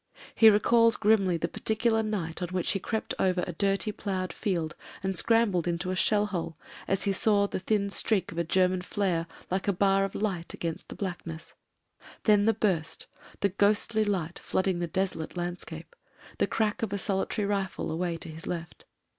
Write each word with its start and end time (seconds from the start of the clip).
He 0.33 0.49
re 0.49 0.59
calls 0.59 0.97
grimly 0.97 1.37
the 1.37 1.47
particular 1.47 2.01
night 2.01 2.41
on 2.41 2.47
which 2.47 2.71
he 2.71 2.79
crept 2.79 3.13
over 3.19 3.43
a 3.45 3.53
dirty 3.53 3.91
ploughed 3.91 4.33
field 4.33 4.75
and 5.03 5.15
scrambled 5.15 5.67
into 5.67 5.91
a 5.91 5.95
shell 5.95 6.25
hole 6.25 6.57
as 6.87 7.03
he 7.03 7.11
saw 7.11 7.45
the 7.45 7.59
thin 7.59 7.81
green 7.83 7.89
streak 7.91 8.31
of 8.31 8.39
a 8.39 8.43
German 8.43 8.81
flare 8.81 9.27
like 9.51 9.67
a 9.67 9.71
bar 9.73 10.03
of 10.03 10.15
light 10.15 10.55
against 10.55 10.89
the 10.89 10.95
blackness; 10.95 11.53
then 12.23 12.45
the 12.45 12.53
burst— 12.55 13.05
^the 13.41 13.55
ghostly 13.55 14.03
light 14.03 14.39
flooding 14.39 14.79
the 14.79 14.87
desolate 14.87 15.37
land 15.37 15.59
scape— 15.59 15.95
^the 16.39 16.49
crack 16.49 16.81
of 16.81 16.91
a 16.91 16.97
solitary 16.97 17.45
rifle 17.45 17.91
away 17.91 18.17
to 18.17 18.29
his 18.29 18.47
left. 18.47 18.85